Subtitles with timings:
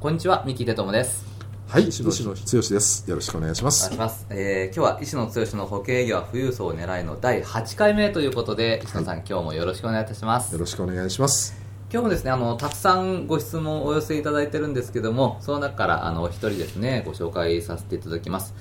[0.00, 1.24] こんにちは三木哲友です
[1.68, 3.08] はい、石野剛です。
[3.08, 3.84] よろしくお願いします。
[3.84, 4.26] お願いします。
[4.30, 10.52] えー、今日は石野剛の保険営業は富裕層を狙いの第8回目ということで、石野さん、今日もよろしくお願いいたします。
[10.52, 11.56] よろしくお願いします。
[11.92, 18.56] 今日もですね、あの、たくさんご質問をお寄せいただいてるんですけども、その中から、あの、お一人ですね、ご紹介させていただきます。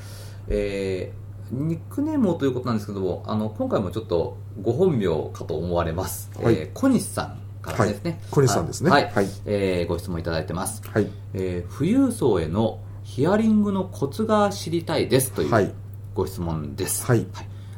[0.49, 6.29] えー、ニックネームをということなんですけども、あの、今回もちょっとご本名かと思われます。
[6.35, 8.11] はいえー、小西さんからですね。
[8.11, 9.11] はい小西さんですねはい。
[9.13, 10.81] はいえーご質問いただいてます。
[10.87, 11.07] はい。
[11.33, 15.71] えー富裕層へのヒアリングのコツが知りたいですというはい
[16.13, 17.05] ご質問です。
[17.05, 17.25] はい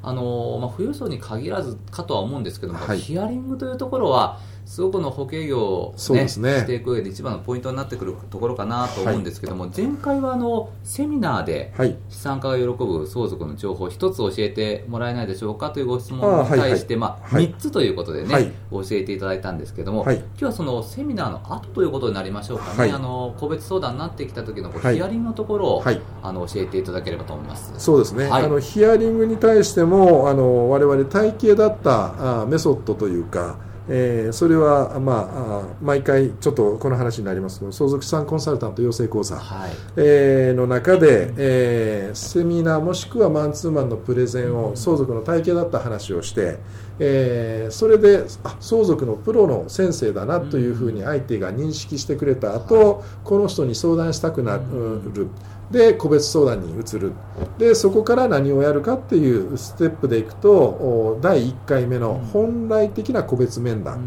[0.02, 6.59] あのーまあ、富裕層に限らずかとは思うんですけども、はいヒアリングというところは、すごくの保険業を、そうですね。
[6.59, 11.98] していく上で一番のポイントになってくるところかなと思うんですけども、前回はあのセミナーではい。
[12.09, 17.50] 資産家が喜ぶ相続の情報を一つ教えてもらえないでしょうかというご質問に対して、まあ、はい。
[17.50, 18.52] 3つということでね、はい。
[18.72, 20.17] 教えていただいたんですけども、はい。
[20.17, 22.92] 今日はそのセミナーの後ということになりましょうかね、はい。
[22.92, 24.98] あの個別相談になってきた時のこうはい。
[24.98, 26.00] ヒアリングのところを、はい。
[26.22, 27.73] あの教えていただければと思います。
[27.80, 28.28] そうですね。
[28.28, 28.45] はい。
[28.45, 39.38] あのヒアリングに対してもあの我々体系だったあメソッドというか、えーそれはまああ毎回ちょっとこの話になりますけど、相続資産コンサルタント養成講座。
[39.38, 39.72] はい。
[39.98, 46.58] えーの中で、えーセミナーもしくはマンツーマンのプレゼンを相続の体系だった話をして、
[47.00, 55.27] えーそれであ相続のプロの先生だなというふうに相手が認識してくれた後、この人に相談したくなる、
[55.72, 57.14] で個別相談に移る。
[57.58, 64.00] でそこから何をやるかっていうステップでいくとお第1回目の本来的な個別面談、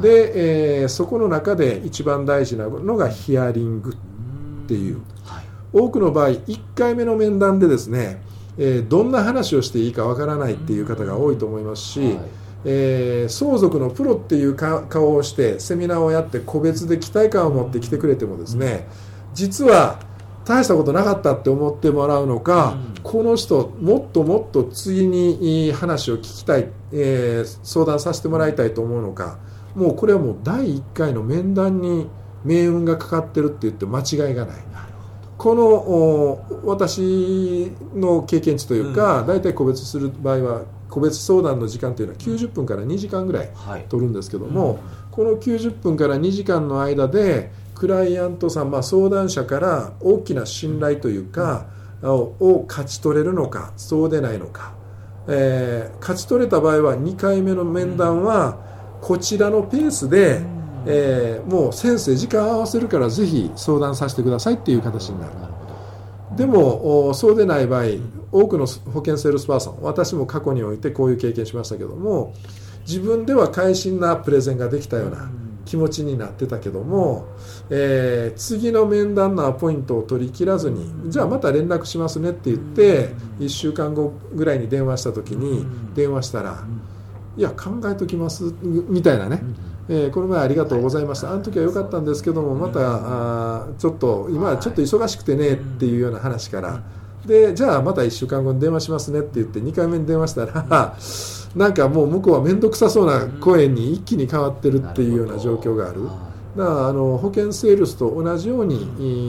[0.00, 5.00] で、えーそこの中で一番大事なのがヒアリングっていう。
[5.24, 5.44] はい。
[5.72, 8.22] 多くの場合1回目の面談でですね、
[8.56, 12.18] えーどんな話をしていいかわからないっていう方が多いと思いますし、はい。
[12.64, 18.88] えー相続のプロっていうか顔をしてセミナーをやって個別で期待感を持って来てくれてもですね
[19.34, 20.00] 実は
[20.48, 23.02] 大したことなかったって思ってもらうのか、うん。
[23.02, 29.38] この人もっともっと次にいい話を聞きたい、えー相談させてもらいたいと思うのか
[29.74, 32.08] もうこれはもう第1回の面談に
[32.44, 34.56] 命運がかかってるって言って間違いがない。
[35.36, 43.84] このお私の経験値というか、大体個別する場合は個別相談の時間というのは90分から2時間ぐらいはい。
[43.88, 44.80] 取るんですけども、
[45.12, 51.66] この90分から2時間の間でクライアントさん、まあ、相談者から大きな信頼というか、
[52.02, 54.74] をを勝ち取れるのかそうでないのか、
[55.28, 58.58] えー勝ち取れた場合は2回目の面談は
[59.00, 60.40] こちらのペースで、
[60.86, 65.32] えーもう先生時間合わせるからぜひ相談させてくださいっていう形になる。
[66.36, 67.84] でもおそうでない場合
[68.30, 72.34] 多くの保険セールスパーソン私も過去においてこういう経験しましたけども
[72.86, 75.28] 自分では会心なプレゼンができたような
[75.68, 77.26] 気持ちになってたけども、
[77.68, 86.64] えー次の面談のアポイントを取り切らずにじゃあまた連絡しますねって言って1週間後ぐらいに電話した時に電話したら
[87.36, 89.42] 「いや考えときます」みたいなね、
[89.88, 92.80] えーこの前ありがとうございました、あの時は良かったんですけども、また
[93.60, 96.82] あーちょっと今はちょっと忙しくてねっていうような話から、
[97.26, 100.96] でじゃあまた1週間後に電話しますねって言って2回目に電話したら、
[101.54, 106.04] なんかもう向こうは面倒くさそうな声に一気に変わってるっていうような状況がある。
[106.56, 108.76] だからあの保険セールスと同じように、え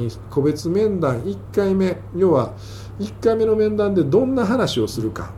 [0.07, 2.53] ー個別面談1回目要は
[2.99, 5.31] 1回目の面談でどんな話をするか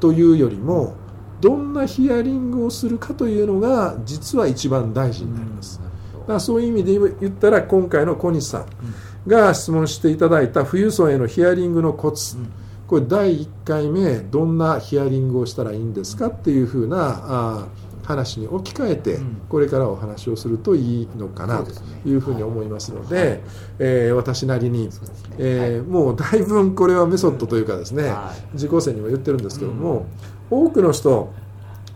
[0.00, 0.94] というよりも
[1.40, 5.80] どんなヒアリングをするかというのが実は一番大事になります。
[5.80, 8.66] だからそういう意味で言ったら今回の小西さん
[9.26, 12.36] が質問していただいた富裕層へのヒアリングのコツ、
[12.88, 17.68] これ第1回目どんなヒアリングをしたらいいんですかっていうふうな
[18.02, 19.42] 話に置き換えてうん。
[19.48, 21.70] これからお話をするといいのかなと
[22.08, 23.40] いうふうに思いますので、はい。
[23.78, 24.88] えー私なりに、
[25.36, 28.56] えーもうだいぶこれはメソッドというかですね、はい。
[28.56, 30.06] 受講生にも言ってるんですけども、
[30.50, 31.30] 多くの人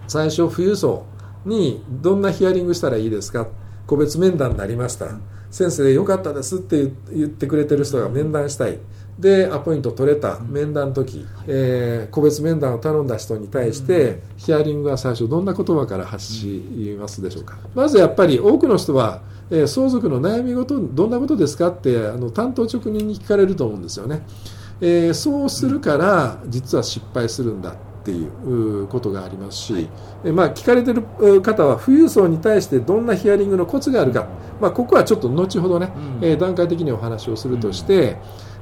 [0.07, 1.07] 最初富裕層
[1.47, 3.49] にどんなヒアリングしたらいいですか
[3.87, 5.07] 個別面談になりました、
[5.51, 8.79] 先生よかったですって言言ってくれてる人が面談したい
[9.23, 17.57] でアポイント取れた面談の時、えー個別面談を頼んだ人に対して、ヒアリングは最初どんな言葉から発しますでしょうか。
[17.75, 24.27] まずやっぱり多くの人は、えー相続の悩み事どんなことですかってあの担当直入に聞かれると思うんですよね、
[24.81, 27.75] えーそうするから実は失敗するんだっ
[28.05, 29.89] ていううことがありますし、
[30.25, 34.27] えーまあ、聞かれてるう方は富裕層に対してどんなヒアリングのコツがあるか、
[34.61, 36.29] まあ、ここはちょっと後ほどね、うん。
[36.29, 38.17] えー段階的にお話をするとして、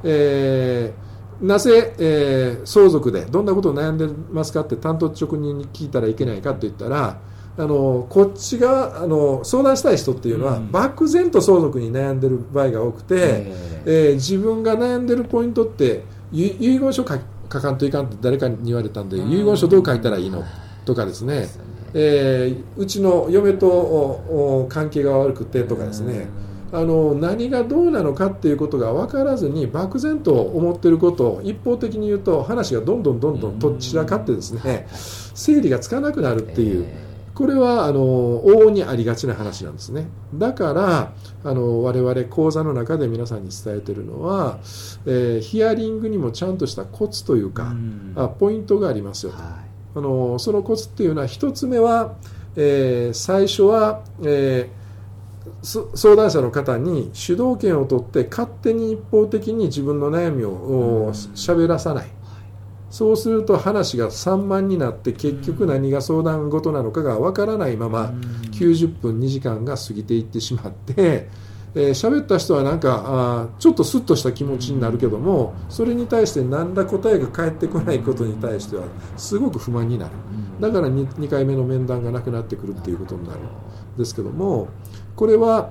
[0.04, 1.10] えー
[1.46, 7.18] なぜ、えー相続でどんなことを悩んでますかって担当直入に聞いたらいけないかって言ったら
[7.56, 10.70] あのこっちがあの相談したい人っていうのは、うん。
[10.70, 17.14] 漠然と相続に悩んでる場合が多くて、ええー自分が悩んでるポイントってゆ遺言書書
[17.52, 19.32] 書かんといかんって誰かに言われたんで、うん。
[19.32, 20.44] 遺言書どう書いたらいいの？
[20.84, 21.48] とかですね、
[21.94, 26.28] えーうちの嫁とおお関係が悪くてとかですね、
[26.72, 34.86] あの何がどうなのかっていうことが分からずに漠然と思ってることを一方的に言うと話がどんどんどんどんとっちらかってですね
[35.34, 36.86] 整理がつかなくなるっていう。
[37.32, 40.08] これはあの往々にありがちな話なんですね。
[40.34, 44.58] だからあの我々講座の中で皆さんに伝えてるのは、
[45.06, 47.72] えーヒアリングにもちゃんとしたコツというか、
[48.16, 49.38] あポイントがありますよと。
[49.38, 49.56] は
[49.94, 52.14] あのそのコツっていうのは一つ目は、
[52.56, 54.79] えー最初は、えーそ
[55.62, 62.10] 相談者の方に主導権を取って勝手に一方的に自分の悩みを喋らさない。
[62.90, 68.12] そうすると話が散漫になって結局何が相談事なのかがわからないまま
[68.50, 71.28] 90分2時間が過ぎていってしまって
[71.76, 78.82] えー喋った人はなんかあーちょっとスッとした気持ちになるけどもそれに対して何ら答えが返ってこないことに対しては
[79.16, 80.10] すごく不満になる。
[80.58, 83.40] だから 2, 2回目の面談がなくなってくるっていうことになる。
[83.40, 84.68] んですけども
[85.16, 85.70] これは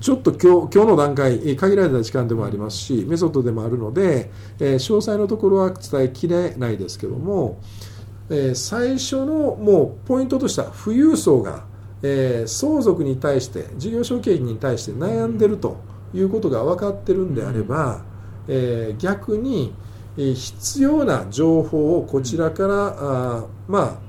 [0.00, 4.30] ちょっと今日今日の段階えー限られた時間でもありますしメソッドでもあるので、
[4.60, 7.58] えー詳細のところは伝えきれないですけども、
[8.28, 11.64] えー最初のもうポイントとしては富裕層が、
[12.02, 15.78] えー相続に対して事業承継に対して悩んでると
[16.12, 18.04] いうことが分かってるんであれば、
[18.48, 19.74] えー逆に、
[20.18, 24.05] えー必要な情報をこちらから、あーまあ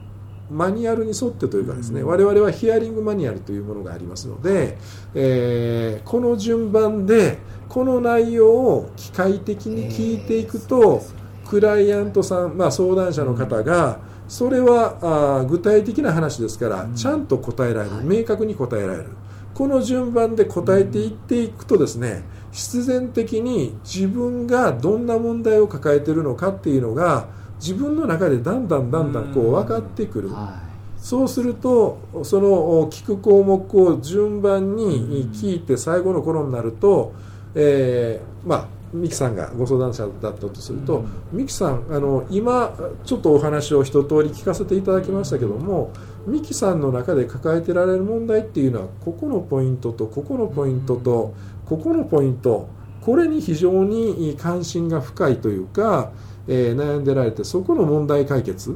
[0.50, 2.08] マニュアルに沿ってというかですね、うん。
[2.08, 4.78] 我々はヒアリングマニュアルというものがありますので、
[5.14, 11.02] えーこの順番でこの内容を機械的に聞いていくと、
[11.46, 16.96] クライアントさん、まあ、相談者の方が、それはあー具体的な話ですから、うん。
[16.96, 18.06] ちゃんと答えられる、はい。
[18.06, 19.10] 明確に答えられる。
[19.58, 27.28] この順番で答えていっていくとですね必然的に自分がどんな問題を抱えているのかっていうのが
[27.60, 30.62] 自分の中でだんだんだんだんこう分かってくる、は
[30.98, 37.14] そうするとその聞く項目を順番に聞いて最後の頃になると、
[37.56, 42.74] えーまあミキさんがご相談者だったとすると、ミキさんあの今
[43.04, 45.92] ちょっとお話を一通り聞かせていただきましたけども
[46.26, 51.34] ミキさんの中で抱えてられる問題っていうのはここのポイントとここのポイントと
[51.66, 52.70] ここのポイント
[53.02, 56.12] これに非常に関心が深いというか、
[56.48, 58.76] えー悩んでられてそこの問題解決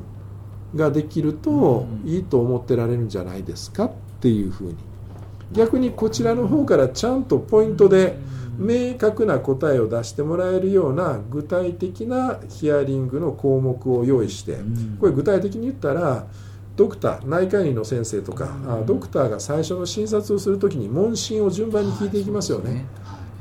[0.75, 2.09] ができるとうん。
[2.09, 3.91] いいと思ってられるんじゃないですかっ
[4.21, 4.75] ていうふうに。
[5.51, 8.17] 逆にこちらの方からちゃんとポイントで
[8.57, 14.57] 明確な答えを出してもらえるような具体的なヒアリングの項目を用意して
[14.99, 16.25] これ具体的に言ったら
[16.75, 22.85] ドクター内科医の先生とかあドクターが最初の診察をするときに問診を順番に聞いていきますよね。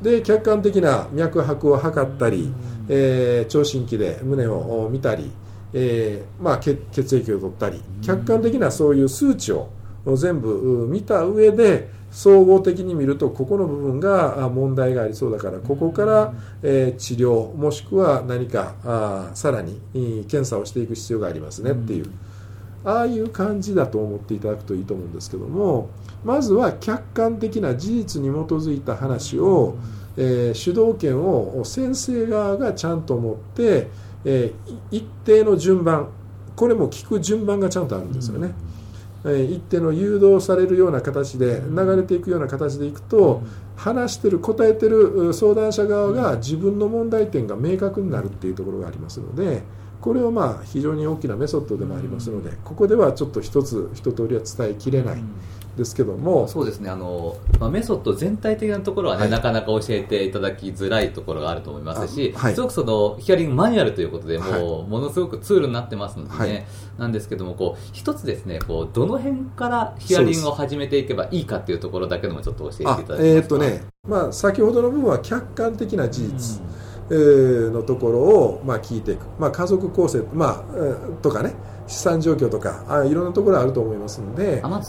[0.03, 2.53] で客観的な脈拍を測ったり、
[2.89, 5.31] えー聴診器で胸を見たり、
[5.73, 9.69] えーまあ、血血液を取ったり客観的なそういう数値を
[10.17, 22.11] 全部見た上で総合的に見るとここの部分があ問題がありそうだからここから、えー治療もしくは何かあさらにえー検査をしていく必要がありますねっていう。
[22.85, 25.91] ああいう感じだと思っていただくといいと思うんですけども
[26.25, 29.77] まずは客観的な事実に基づいた話を、
[30.17, 33.89] えー主導権を先生側がちゃんと持って、
[34.25, 36.09] えーい一定の順番
[36.57, 38.53] これも聞く順番がちゃんとあるんですよね、
[39.25, 43.43] えー一定の誘導されるような形で流れていくような形でいくと、
[43.77, 49.63] 話してる答えてるう相談者側が自分の問題点が明確になるっていうところがありますので
[50.01, 55.23] これはまあ非常に大きなメソッドでもありますのでここではちょっと一つ一通りは伝えきれない
[55.77, 56.91] ですけども、そうですね。
[56.91, 59.31] あの、まあ、メソッド全体的なところはね、はい。
[59.31, 62.55] なかなか教えていただきづらいところがあると思いますし、あはい。
[62.55, 64.89] すごくそのヒアリングマニュアルということでもう、はい。
[64.89, 66.67] ものすごくツールになってますのでね、はい。
[66.99, 73.23] なんですけどもこう一つですねこうどの辺からヒアリングを始めていけばいいかっていうところだけでもちょっと教えていたあだけます。
[73.23, 81.55] かえーっとね、まあ、先ほどの部分は客観的な事実、えーのところを、まあ、聞いていく、まあ、家族構成、まあえーとかね
[81.91, 84.81] 資産状況とかあいろんなところあると思いますのであまあ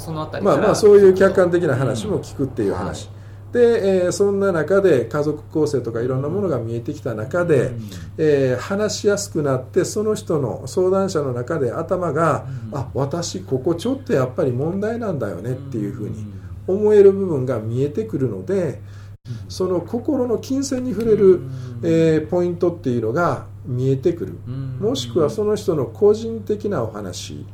[0.44, 3.10] まあまあそういう客観的な話も聞くっていう話、
[3.52, 16.26] で、えー、そんな中で家族構成とかいろんなものが見えてきた中で、うん、えー、話しやすくなってその人の相談者の中で頭が、うん、あ私ここちょっとやっぱり問題なんだよねっていうふうに
[16.68, 18.82] 思える部分が見えてくるので
[19.52, 21.42] その心の金銭に触れる、
[21.84, 24.34] えー、ポイントっていうのが見えてくる。
[24.80, 27.46] もしくはその人の個人的なお話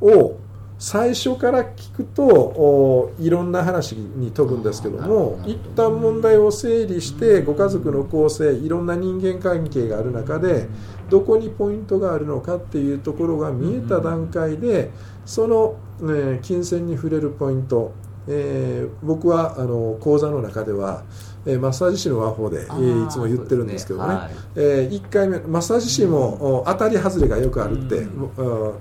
[0.00, 0.36] を
[0.78, 10.68] 最初から聞くといろんな話に飛ぶんですけども一旦問題を整理してご家族の構成いろんな人間関係がある中で
[11.10, 14.90] どこにポイントがあるのかっていうところが見えた段階で
[15.26, 17.92] その、ね、金銭に触れるポイント、
[18.28, 21.04] えー、僕はあの講座の中では
[21.46, 24.08] えー、マッサージ師の和法で、えー、いつも言ってるんですけどね。
[24.08, 28.74] ね、はい、えー、1回目マッサージ師も、当たり外れがよくあるって、うん。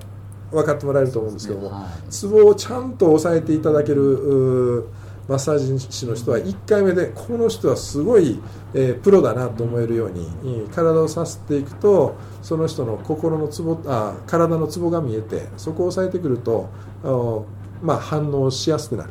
[0.52, 4.88] 分かってもらえると思うんですけども、はい、ツボをちゃんと押さえていただける
[5.28, 8.40] マッサージ師の人は1回目でこの人はすごい、
[8.74, 10.26] えー、プロだなと思えるように、
[10.62, 16.70] うん、体をさせていくとその人の心のツボあ体のツボが見えてそこを押さえてくると
[17.04, 19.10] あ、まあ、反応しやすくなる、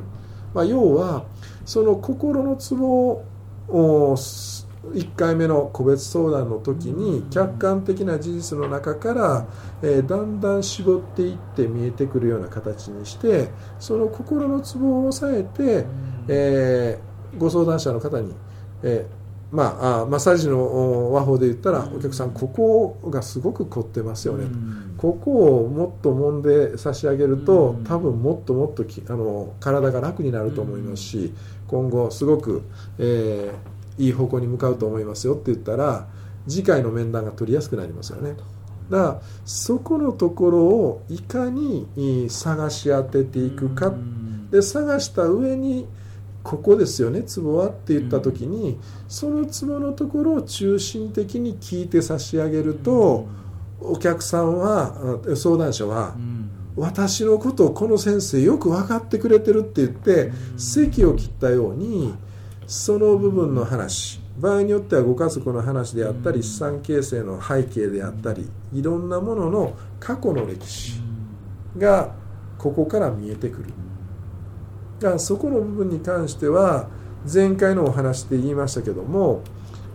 [0.57, 1.27] まあ、要は
[1.67, 3.23] その心のツボ
[3.69, 9.47] を1回目の個別相談の時に客観的な事実の中から、
[9.83, 15.85] えー、だんだん絞っていって見えてくるような形にしてその心のツボを押さえて、
[16.27, 18.33] えー、ご相談者の方に、
[18.83, 24.47] えーまあ、あマッサージの和法で言ったらお客さんここがすごく凝ってますよね、
[24.97, 31.35] ここをもっと揉んで差し上げると多分もっともっとあの体が楽になると思いますし
[31.69, 32.63] 今後すごく、
[32.99, 36.09] えー、いい方向に向かうと思いますよって言ったら
[36.49, 38.37] 次回の面談が取りやすくなりますよね。
[38.91, 43.93] だからそこのところをいかに探し当てていくか
[44.51, 45.89] で探した上に
[46.47, 53.27] ここですよねツボはって言った時にそのツボのところを中心的に聞いて差し上げると
[53.81, 56.15] お客さんは相談者は
[56.77, 62.15] 私のことをこの先生よく分かってくれてるって言って席を切ったように
[62.69, 71.01] その部分の話場合によってはご家族の話であったり資産形成の背景であったりいろんなものの過去の歴史
[71.77, 72.15] が
[72.57, 73.73] ここから見えてくる
[75.01, 76.89] だからそこの部分に関しては
[77.33, 79.43] 前回のお話で言いましたけども、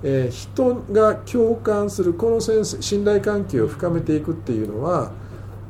[0.03, 5.11] えー、人が共感するこの信頼関係を深めていくっていうのは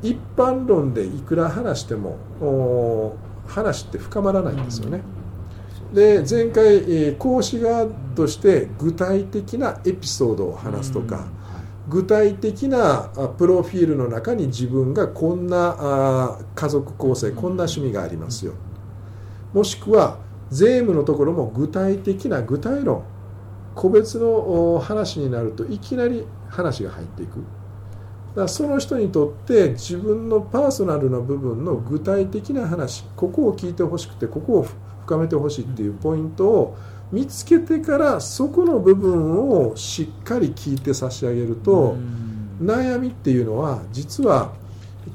[0.01, 5.01] 一般論でいくら話しても話って深まらないんですよね。
[5.93, 7.85] で前回、えー、講師側
[8.15, 11.25] として具体的なエピソードを話すとか、
[11.89, 18.53] 具体的なプロフィールの中に自分がこんなあ家族構成こんな趣味がありますよ
[19.53, 20.17] もしくは
[20.49, 23.03] 税務のところも具体的な具体論
[23.75, 27.43] 個別の話になるといきなり話が入っていく。
[28.35, 34.67] だその人にとって自分のパーソナルな部分の具体的な話ここを聞いてほしくてここを
[35.05, 36.77] 深めてほしいっていうポイントを
[37.11, 41.97] 見つけてからそこの部分をしっかり聞いて差し上げると
[42.61, 44.53] 悩みっていうのは実は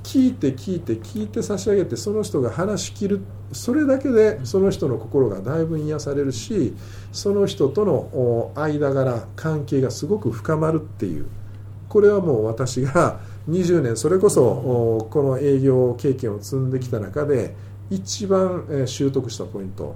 [0.03, 3.21] 聞いて聞いて聞いて差し上げてその人が話し切る。
[3.53, 6.75] それだけでその人の心がだいぶ癒されるし
[7.13, 11.27] その人との間柄関係がすごく深まるっていう。
[11.89, 17.55] これはもう私が20年それこそこの営業経験を積んできた中で
[17.89, 19.95] 一番習得したポイント。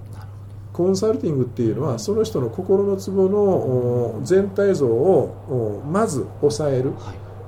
[0.73, 6.93] コンサルティングっていうのはその人の心のツボの全体像をまず抑える。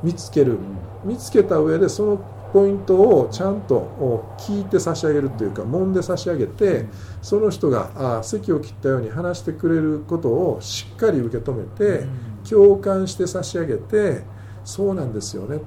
[0.02, 0.58] 見つける。
[1.04, 2.20] 見つけた上でその
[2.52, 6.86] ポイントをちゃんと聞いて差し上げるというか揉んで差し上げて
[7.22, 12.06] その人があ席を切ったように話してくれることをしっかり受け止めて
[12.48, 14.22] 共感して差し上げて
[14.64, 15.60] そうなんですよね。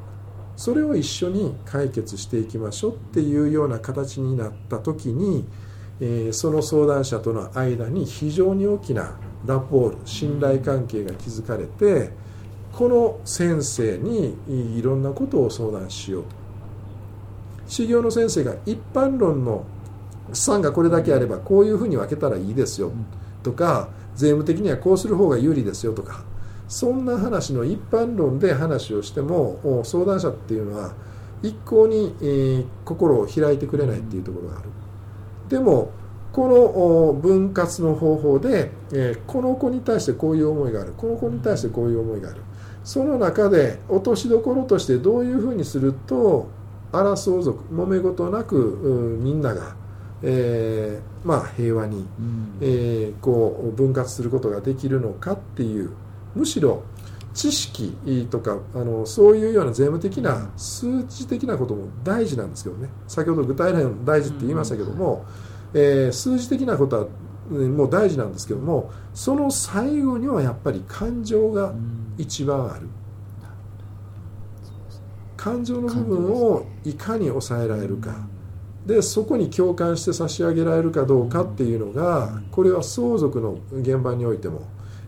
[0.55, 5.45] それを一緒に解決していきましょうっていうような形になった時に、
[5.99, 12.11] えー、その相談者との間に非常に大きなラポール信頼関係が築かれて
[12.71, 14.37] この先生に
[14.77, 16.23] いろんなことを相談しよう
[17.67, 19.65] 修行の先生が一般論の
[20.33, 22.91] 資産がこれだけあればこういうふうに分けたらいいですよ
[23.43, 26.23] とか税務的にはこうする方が有利ですよとか
[26.67, 30.93] そんな話の一般論で話をしても相談者っていうのは
[31.43, 34.69] 一向に、えー、心を開いてくれないっていうところがある。
[35.49, 35.91] でも
[36.31, 42.41] この分割の方法で、えー、この子に対してこういう思いがあるこの子に対してこういう思いがある。
[42.83, 46.47] その中で落としどころとしてどういうふうにすると
[46.95, 49.75] 争う族揉め事なくみんなが、
[50.23, 52.05] ええーまあ、平和に、
[52.61, 55.91] えーこう分割することができるのかっていう
[56.35, 56.83] むしろ
[57.33, 57.93] 知識
[58.29, 62.89] とかあのそういうような税務的な数値的なことも大事なんですけどね。
[63.07, 65.25] 先ほど具体例も大事って言いましたけども、
[65.73, 67.07] えー数字的なことは
[67.51, 71.73] うんもう大事なんですけどもその最後にはやっぱり感情が
[72.17, 72.87] 一番ある
[75.45, 78.15] 感情の部分をいかに抑えられるか。
[78.83, 84.61] でそこに共感して差し上げられるかどうかっていうのがこれは相続の現場においても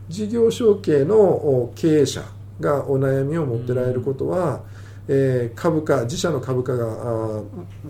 [0.10, 2.24] 事業承継の経営者
[2.60, 4.62] がお悩みを持ってられることは、
[5.08, 7.42] えー株価自社の株価が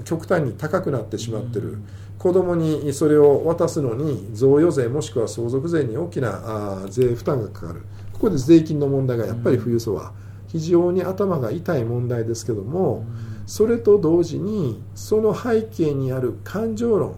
[0.05, 1.79] 極端に高くなってしまってる。
[2.17, 7.81] 子供にそれを渡すのに贈与税もしくは相続税に大きな税負担がかかる。
[8.13, 10.13] ここで税金の問題がやっぱり富裕層は
[10.47, 13.05] 非常に頭が痛い問題ですけども
[13.45, 17.15] それと同時にその背景にある感情論、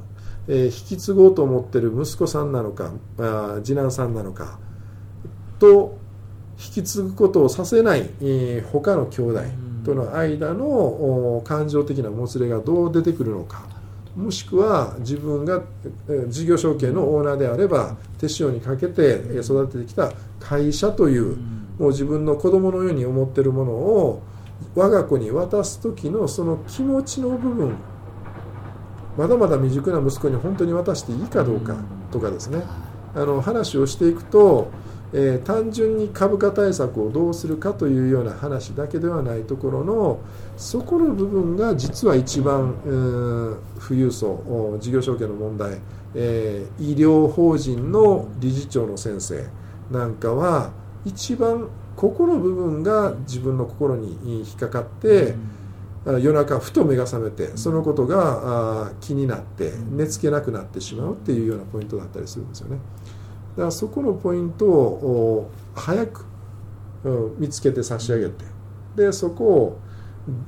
[0.48, 4.60] えー引き継ごうと思ってる息子さんなのかあー次男さんなのか
[5.60, 5.98] と
[6.58, 9.42] 引き継ぐことをさせない、えー他の兄弟
[9.86, 10.66] との間の
[11.38, 13.68] お感情的なもつれがどう出てくるのか
[14.16, 15.62] もしくは自分が
[16.08, 21.38] えー事業承継のオーナーであれば手塩にかけてえー育ててきた会社という
[21.80, 24.22] もう自分の子供のように思ってるものを
[24.76, 27.76] 我が子に渡す時のその気持ちの部分
[29.18, 31.76] まだまだ未熟な息子に本当に渡していいかどうか
[32.12, 32.64] とかですね。
[33.16, 34.70] あの話をしていくと、
[35.12, 40.20] えー単純に株価対策をどうするかというような話だけではないところの
[40.56, 42.76] そこの部分が実は一番、
[43.86, 45.80] 富裕層お事業承継の問題、
[46.14, 49.48] えー医療法人の理事長の先生
[49.92, 50.72] なんかは
[51.06, 55.36] 一番ここの部分が自分の心に引っかかって、
[56.06, 62.78] あ夜中ふと目が覚めてそのことがあー気になって寝つけなくなってしまうっていうようなポイントだったりするんですよね。
[63.56, 66.26] だからそこのポイントをお早く、
[67.04, 68.46] うん見つけて差し上げて
[68.96, 69.80] でそこを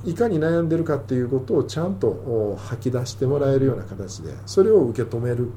[0.04, 5.50] いかに悩んでるかっていうことをちゃんとお吐き出してもらえるような形でそれを受け止める。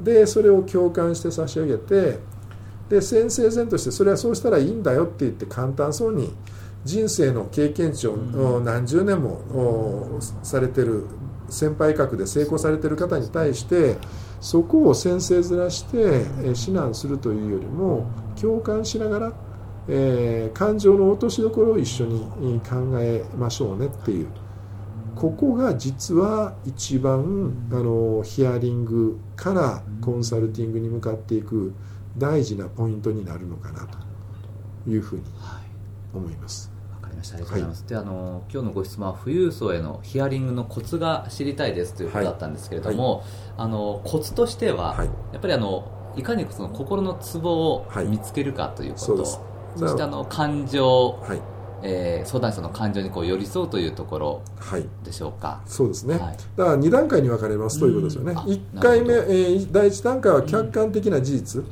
[0.00, 2.18] でそれを共感して差し上げて
[2.88, 6.32] で先生前としてそれはそうしたらいいんだよって言って簡単そうに
[6.84, 11.06] 人生の経験値をお何十年もおされてる
[11.48, 13.96] 先輩格で成功されてる方に対して
[14.40, 18.06] そこを先生ずらしてえー指南するというよりも
[18.40, 19.32] 共感しながら、
[19.88, 24.28] えー感情の落としどころを一緒にえー考えましょうねっていう。
[25.14, 31.72] ここが実は一番あのヒアリングからコンサルティングに向かっていく
[32.16, 33.98] 大事なポイントになるのかなと
[34.88, 35.22] いうふうに
[36.14, 36.70] 思います。
[36.92, 37.36] わかりました。
[37.36, 43.24] ありがとうございます、であの今日のご質問は富裕層へのヒアリングのコツが知りたいですということだったんですけれども、
[43.56, 45.06] あのコツとしては、はい。
[45.06, 48.06] やっぱりあのいかにその心のツボをはい。
[48.06, 51.42] 見つけるかということ、そしてあの感情、はい、
[51.82, 54.86] えー相談者の感情にこう寄り添うというところはい。
[55.02, 55.62] でしょうか。
[55.66, 56.36] そうですね、はい。
[56.56, 58.32] だから2段階に分かれますということですよね。
[58.32, 58.38] うん。
[58.38, 61.64] あ1回目、えー第1段階は客観的な事実、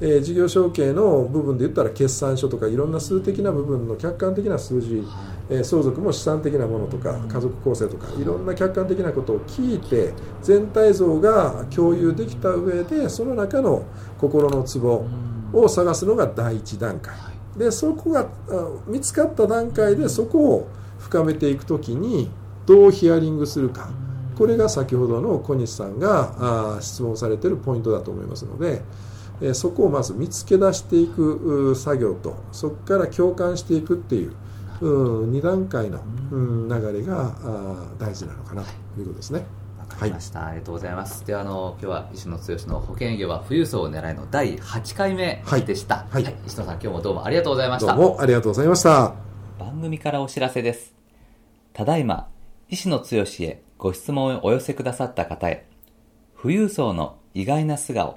[0.00, 5.04] えー事業承継の部分で言ったら決算書とかいろんな数的な部分の客観的な数字、
[5.50, 13.84] えー相続も資産的なものとか家族構成とかいろんな客観的なことを聞いて全体像が共有できた上でその中の
[14.18, 15.04] 心のツボ
[15.52, 17.14] を探すのが第1段階。
[17.56, 18.26] でそこがあ
[18.86, 22.30] 見つかった段階でそこを深めていくときに
[22.64, 23.90] どうヒアリングするか。
[24.38, 29.09] これが先ほどの小西さんが質問されているポイントだと思いますので、えー
[29.54, 34.34] そこをまず見つけ出していくう作業とそこから共感していくっていう
[34.80, 36.00] うん2段階の
[36.30, 37.34] うん流れが
[37.98, 39.02] 大事なのかなとい。
[39.02, 39.44] うことですね。
[39.78, 41.26] わかりました、ありがとうございます。
[41.26, 46.22] であの今日は石野剛の保険営業は富裕層を狙いの第8回目でした、はい。
[46.22, 46.34] はい。
[46.46, 47.94] 石野さん今日もどうもありがとうございました。
[47.94, 49.14] どうもありがとうございました。
[49.58, 50.94] 番組からお知らせです。
[51.72, 52.28] ただいま、
[52.68, 53.04] 石野剛
[53.40, 55.66] へご質問をお寄せくださった方へ、
[56.40, 58.16] 富裕層の意外な素顔、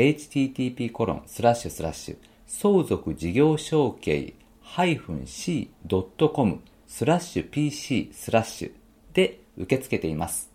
[0.00, 4.34] http コロンスラッシュスラッシュ相続事業承継
[4.64, 8.72] -c.com スラッシュ PC スラッシュ
[9.12, 10.50] で受け付けています。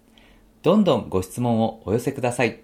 [0.64, 2.60] どんどんご質問をお寄せください。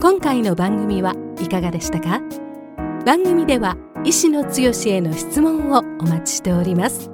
[0.00, 2.22] 今回の番組はいかがでしたか？
[3.04, 7.10] 番組では医師の強への質問をお待ちしております。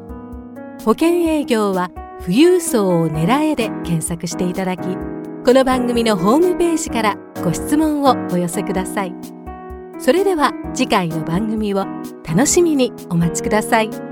[0.85, 1.91] 保険営業は
[2.23, 4.83] 富裕層を狙えで検索していただき
[5.45, 9.15] この番組のホームページからご質問をお寄せください
[9.99, 11.85] それでは次回の番組を
[12.25, 14.12] 楽しみにお待ちください。